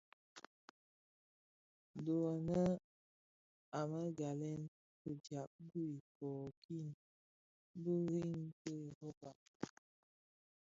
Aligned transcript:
Dho 2.05 2.15
anë 2.29 2.63
a 3.79 3.81
më 3.91 4.01
ghalèn, 4.19 4.61
fidyab 5.01 5.49
fi 5.69 5.83
ikōō, 5.99 6.35
kiň 6.63 6.85
biriň 7.83 8.33
ki 8.61 8.73
Europa. 9.05 9.29